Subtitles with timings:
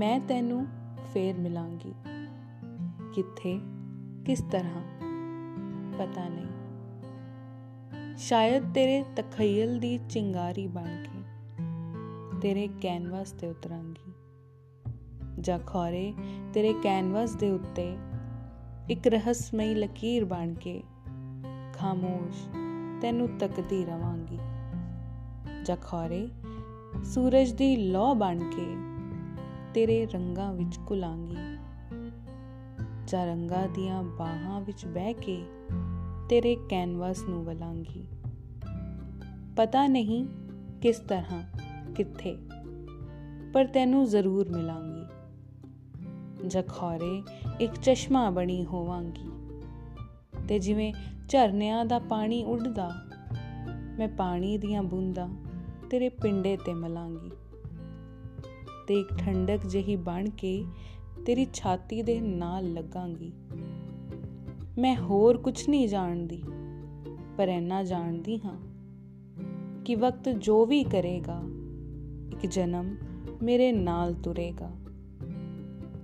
[0.00, 0.66] ਮੈਂ ਤੈਨੂੰ
[1.14, 1.94] ਫੇਰ ਮਿਲਾਂਗੀ।
[3.14, 3.60] ਕਿੱਥੇ?
[4.26, 4.82] ਕਿਸ ਤਰ੍ਹਾਂ?
[5.98, 6.46] ਪਤਾ ਨਹੀਂ।
[8.16, 11.22] ਸ਼ਾਇਦ ਤੇਰੇ ਤਖਯਲ ਦੀ ਚਿੰਗਾਰੀ ਬਣ ਕੇ
[12.40, 14.12] ਤੇਰੇ ਕੈਨਵਸ ਤੇ ਉਤਰਾਂਗੀ।
[15.40, 16.14] ਜਾਂ ਖੋਰੇ
[16.54, 17.96] ਤੇਰੇ ਕੈਨਵਸ ਦੇ ਉੱਤੇ
[18.90, 20.82] ਇੱਕ ਰਹੱਸਮਈ ਲਕੀਰ ਬਣ ਕੇ
[21.74, 22.48] ਖਾਮੋਸ਼
[23.00, 24.38] ਤੈਨੂੰ ਤੱਕਦੀ ਰਵਾਂਗੀ।
[25.64, 26.28] ਜਾਂ ਖੋਰੇ
[27.04, 28.89] ਸੂਰਜ ਦੀ ਲੋ ਬਣ ਕੇ
[29.74, 31.36] ਤੇਰੇ ਰੰਗਾਂ ਵਿੱਚ ਕੁਲਾਂਗੀ।
[33.06, 35.44] ਜਾਂ ਰੰਗਾਂ ਦੀਆਂ ਬਾਹਾਂ ਵਿੱਚ ਬਹਿ ਕੇ
[36.28, 38.06] ਤੇਰੇ ਕੈਨਵਸ ਨੂੰ ਵਲਾਂਗੀ।
[39.56, 40.26] ਪਤਾ ਨਹੀਂ
[40.82, 41.42] ਕਿਸ ਤਰ੍ਹਾਂ,
[41.94, 42.36] ਕਿੱਥੇ,
[43.52, 45.06] ਪਰ ਤੈਨੂੰ ਜ਼ਰੂਰ ਮਿਲਾਂਗੀ।
[46.48, 47.22] ਜਖੌਰੇ
[47.60, 49.30] ਇੱਕ ਚਸ਼ਮਾ ਬਣੀ ਹੋਵਾਂਗੀ।
[50.48, 50.94] ਤੇ ਜਿਵੇਂ
[51.28, 52.90] ਝਰਨਿਆਂ ਦਾ ਪਾਣੀ ਉੱਡਦਾ,
[53.98, 55.28] ਮੈਂ ਪਾਣੀ ਦੀਆਂ ਬੂੰਦਾਂ
[55.90, 57.30] ਤੇਰੇ ਪਿੰਡੇ ਤੇ ਮਲਾਂਗੀ।
[58.90, 60.64] ਤੇ ਇੱਕ ਠੰਡਕ ਜਿਹੀ ਬਣ ਕੇ
[61.26, 63.32] ਤੇਰੀ ਛਾਤੀ ਦੇ ਨਾਲ ਲੱਗਾਂਗੀ।
[64.78, 66.42] ਮੈਂ ਹੋਰ ਕੁਝ ਨਹੀਂ ਜਾਣਦੀ,
[67.36, 68.60] ਪਰ ਇੰਨਾ ਜਾਣਦੀ ਹਾਂ
[69.84, 71.42] ਕਿ ਵਕਤ ਜੋ ਵੀ ਕਰੇਗਾ,
[72.32, 72.96] ਇੱਕ ਜਨਮ
[73.42, 74.72] ਮੇਰੇ ਨਾਲ ਤੁਰੇਗਾ।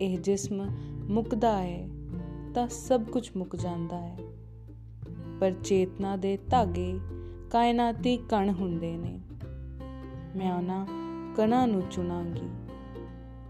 [0.00, 0.70] ਇਹ ਜਿਸਮ
[1.08, 1.88] ਮੁਕਦਾ ਹੈ,
[2.54, 4.18] ਤਾਂ ਸਭ ਕੁਝ ਮੁੱਕ ਜਾਂਦਾ ਹੈ।
[5.40, 6.98] ਪਰ ਚੇਤਨਾ ਦੇ ਧਾਗੇ
[7.50, 9.20] ਕਾਇਨਾਤੀ ਕਣ ਹੁੰਦੇ ਨੇ।
[10.36, 10.86] ਮੈਂ ਉਹਨਾਂ
[11.36, 12.65] ਕਣਾਂ ਨੂੰ ਚੁਣਾਂਗੀ।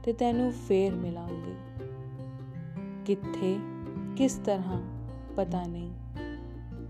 [0.07, 1.55] ਤੇ ਤੈਨੂੰ ਫੇਰ ਮਿਲਾਂਗੀ।
[3.05, 3.59] ਕਿੱਥੇ,
[4.17, 4.83] ਕਿਸ ਤਰ੍ਹਾਂ,
[5.37, 5.93] ਪਤਾ ਨਹੀਂ।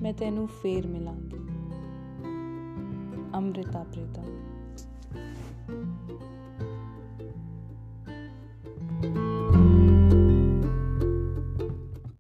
[0.03, 1.37] ਮੈਂ ਤੈਨੂੰ ਫੇਰ ਮਿਲਾਂਗੀ।
[3.35, 4.25] ਅੰਮ੍ਰਿਤਾ ਪ੍ਰੀਤਮ।